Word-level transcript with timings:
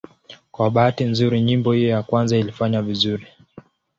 Kwa 0.53 0.67
bahati 0.73 1.03
nzuri 1.11 1.35
nyimbo 1.47 1.71
hiyo 1.71 1.89
ya 1.89 2.03
kwanza 2.03 2.37
ilifanya 2.37 2.81
vizuri. 2.81 3.27